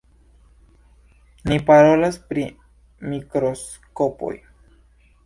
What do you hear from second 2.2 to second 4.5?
pri mikroskopoj.